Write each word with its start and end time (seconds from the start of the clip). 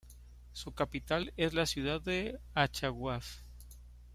Su 0.51 0.71
capital 0.71 1.31
es 1.37 1.53
la 1.53 1.67
ciudad 1.67 2.01
de 2.01 2.39
Achaguas. 2.55 3.43